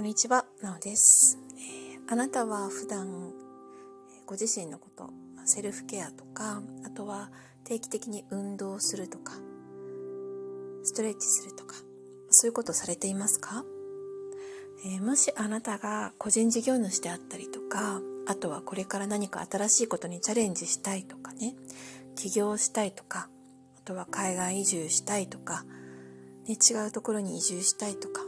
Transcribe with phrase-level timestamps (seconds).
[0.00, 3.34] こんにちは、なおです、えー、あなたは普段
[4.24, 5.10] ご自身のこと、
[5.44, 7.30] セルフケアとか、あとは
[7.64, 9.34] 定期的に運動するとか、
[10.84, 11.74] ストレッチするとか、
[12.30, 13.62] そういうことされていますか、
[14.86, 21.56] えー、もしあなたが個人事業主であったりとか、あとはこれから何か新しいことにチャレンジしたいとかね、
[22.16, 23.28] 起業したいとか、
[23.76, 25.66] あとは海外移住したいとか、
[26.46, 28.22] ね、違うところに移住したいとか、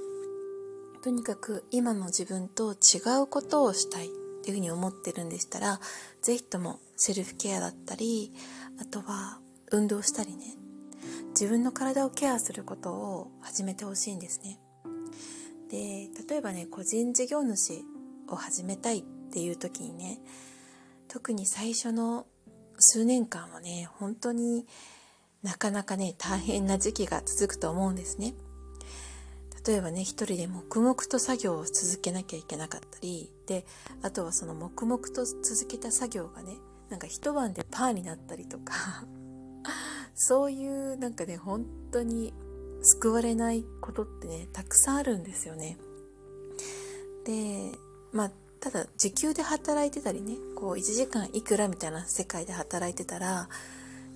[1.03, 4.09] とにかく今の自分と違うことをしたいっ
[4.45, 5.81] ていうふうに思ってるんでしたら、
[6.21, 8.33] ぜひともセルフケアだったり、
[8.81, 9.41] あとは
[9.73, 10.55] 運動したりね、
[11.31, 14.61] 自分の体をケアすることを始めてほしいんですね。
[15.71, 17.83] で、例えばね、個人事業主
[18.29, 20.21] を始めたいっていう時にね、
[21.09, 22.27] 特に最初の
[22.79, 24.67] 数年間はね、本当に
[25.43, 28.35] なかなかね、大変な時期が続くと思うんですね。
[29.67, 33.65] 例えばね一人で黙々と作業を続けなきゃいけなかったりで
[34.03, 36.57] あとはその黙々と続けた作業がね
[36.89, 38.75] なんか一晩でパーになったりとか
[40.15, 42.35] そういうなんかね本当に
[42.83, 45.79] 救われないことってねたくさんあるんですよね。
[47.25, 47.73] で
[48.11, 53.49] まあただ時給で働いてたりねこう1時間いくらみたいな世界で働いてたら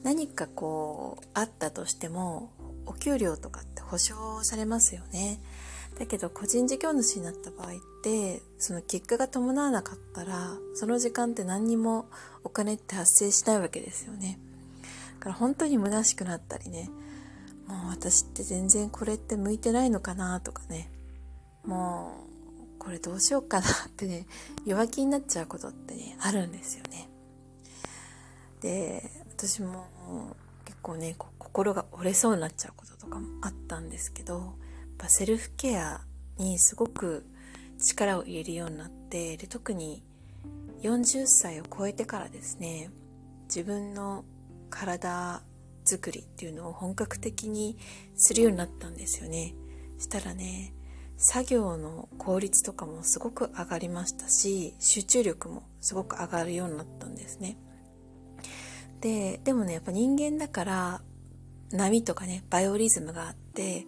[0.02, 2.52] 何かこうあったとしても
[2.86, 5.40] お給料とかって保証されますよね。
[5.98, 12.10] だけど個人事業主になった場合ってその結果が伴わなかったらその時間って何にも
[12.44, 14.38] お金って発生しないわけですよね。
[15.14, 16.90] だから本当に虚しくなったりね
[17.66, 20.90] もう私って全然これって向いてないのかなとかね
[21.64, 22.26] も
[22.78, 24.26] うこれどうしようかなってね
[24.66, 27.08] 弱気になっちゃうことってねあるんですよね。
[28.60, 29.86] で私も
[30.64, 31.14] 結構ね
[31.56, 34.44] 心が折れそうになっちゃうこととかもあったんですけどやっ
[34.98, 36.02] ぱセルフケア
[36.36, 37.24] にすごく
[37.78, 40.04] 力を入れるようになってで特に
[40.82, 42.90] 40歳を超えてからですね
[43.44, 44.26] 自分の
[44.68, 45.40] 体
[45.86, 47.78] 作りっていうのを本格的に
[48.16, 49.54] するようになったんですよね。
[49.98, 50.74] したらね
[51.16, 57.56] 作業の効率とかもすごく上がりましたし集中力もすごく上がるようになったんですね。
[59.00, 61.02] ででもねやっぱ人間だから
[61.72, 63.86] 波とかね、バイオリズムがあって、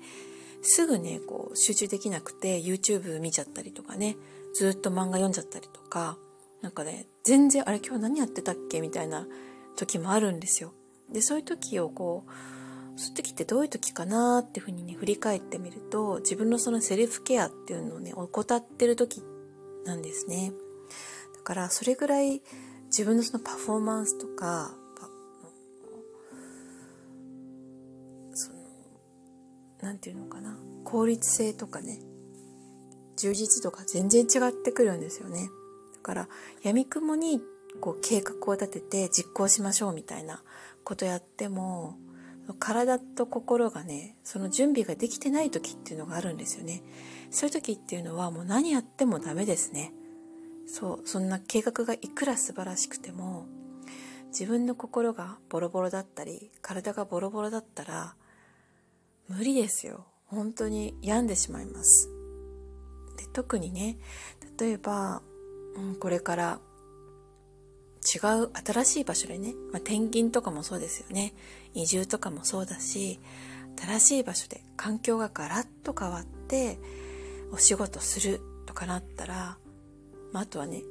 [0.63, 4.17] すぐね、こう集中できなくて YouTube 見ちゃったりとかね、
[4.55, 6.19] ずっと漫画読んじゃったりとか、
[6.63, 9.27] なんかね、全然あれ今日何やってたっけみたいな
[9.77, 10.73] 時もあるんですよ。
[11.13, 19.23] で、そういう時をこう、そういう時ってどういう時かなっていうふうにね、振り返ってみると、自分のそのセルフケアっていうのをね、怠ってる時
[19.85, 20.53] なんですね。
[21.37, 22.43] だからそれぐらい
[22.87, 24.75] 自分のそのパフォーマンスとか、
[29.81, 30.57] 何て言うのかな。
[30.85, 32.01] 効率性とかね。
[33.17, 35.51] 充実度が全然違ってくるんですよね。
[35.95, 36.29] だから
[36.63, 37.41] やみくもに
[37.81, 40.43] こう計画を立てて実行しましょうみたいな
[40.85, 41.99] ことやっても
[42.59, 46.83] 体と心がねその準備ができてない時っていうのがあるんですよね。
[47.31, 49.93] そういう時っていうのはもう何やってもダメですね。
[50.67, 53.47] そうそんな計画がいくら素晴らしくても
[54.29, 58.15] 自分の心がボロボロだったり体がボロボロだったら
[59.29, 60.07] 無理ですよ。
[60.27, 62.09] 本当に病んでしまいます。
[63.17, 63.99] で特にね
[64.59, 65.23] 例えば、
[65.77, 66.61] うん、これから
[68.03, 71.35] 違う新しい場所でね、まあ、転勤とかもそうですよね。
[71.75, 73.21] 移住とかもそうだし
[73.77, 76.79] 新しい場所で環境がガラッと変わって
[77.53, 79.59] お仕事するとかなったら、
[80.33, 80.83] まあ、あとはね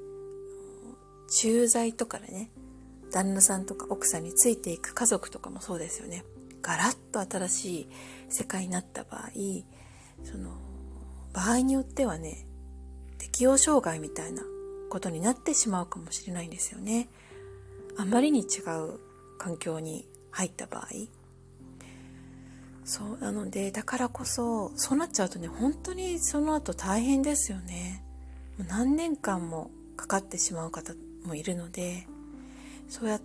[1.30, 2.52] 駐在とかでね
[3.12, 6.24] 旦那さんとか奥さんについていく家族とかもそうですよね。
[6.68, 7.88] ガラッと新しい
[8.28, 9.30] 世界になった場合
[10.26, 10.52] その
[11.32, 12.46] 場合によってはね
[13.18, 14.44] 適応障害みたいな
[14.90, 17.08] ことになってしまうかもしれないんですよね。
[17.98, 18.44] あまりに違
[18.86, 19.00] う
[19.38, 20.88] 環境に入った場合。
[22.84, 28.04] そうなのでだからこそそうなっちゃうとね本当にその後大変ですよね。
[28.58, 30.94] もう何年間もかかってしまう方
[31.24, 32.08] もいるので
[32.90, 33.22] そうやっ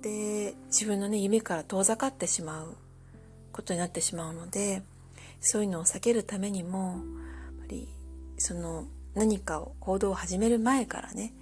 [0.00, 2.76] て自分のね夢から遠ざかってしまう
[3.56, 4.82] ことになってしまうので
[5.40, 6.96] そういうのを避けるためにもやっ
[7.60, 7.88] ぱり
[8.36, 11.32] その何かを行動を始める前からね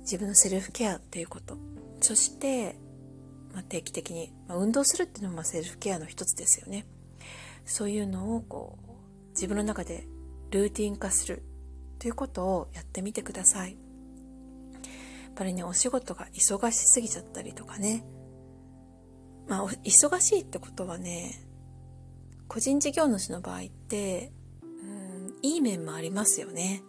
[0.00, 1.56] 自分のセルフケアっていうこと
[2.00, 2.76] そして、
[3.52, 6.86] まあ、定期的に、まあ、運動するっていうのもセルフケアの一つですよね。
[7.64, 10.06] そういうのをこう自分の中で
[10.50, 11.42] ルーティン化する
[11.98, 13.72] ということをやってみてください。
[13.72, 18.04] やっぱりねお仕事が忙しすぎちゃったりとかね
[19.46, 21.46] まあ、忙しいってことはね、
[22.48, 24.32] 個人事業主の場合って、
[24.62, 26.82] うん、いい面もありますよね。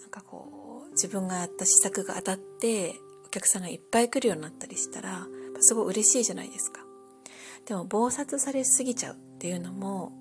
[0.00, 2.94] なんかこう自分がやった施策が当たって
[3.26, 5.26] お客さんがいっぱい来るようになったりしたら
[5.60, 6.80] すごい嬉しいじゃないですか。
[7.66, 10.12] でも暴殺されすぎちゃうっていうのも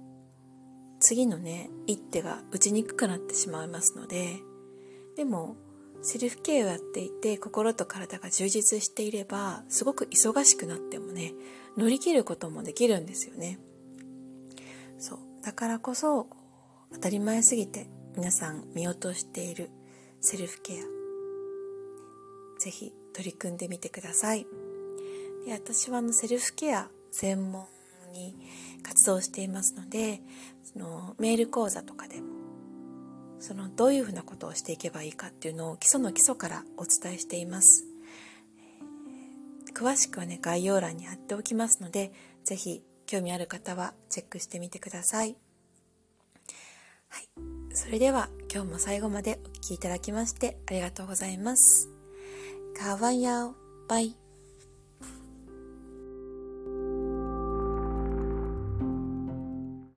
[0.99, 4.39] 次のね一手が打ちにくくなってしまいますので
[5.15, 5.55] でも
[6.01, 11.33] セルフケアをやっていて心と体が充実していればすごく忙しくなってもね
[11.77, 13.59] 乗り切ることもできるんですよね。
[14.99, 15.19] そう。
[15.43, 16.27] だからこそ
[16.93, 19.69] 当たり前すぎて皆さん見落としている
[20.21, 20.97] セルフケア
[22.59, 24.45] ぜひ取り組んでみてください。
[25.45, 27.67] で私はあのセルフケア専門
[28.13, 28.35] に
[28.83, 30.21] 活動していますので
[30.63, 32.36] そのメール講座とかでも
[33.39, 37.85] そのどういうふうなことをしていけばいいかっていうのを基礎の基礎からお伝えしています、
[39.67, 42.11] えー、詳しくはね概要欄に貼っておきますので
[42.43, 45.37] 是非興味ある方はチェックしてみてください。
[47.09, 47.29] はい、
[47.73, 51.89] それでは今日も最後までお聴きいただきましてありがとうございます。
[52.77, 53.55] カワヤオ。
[53.87, 54.26] バイ。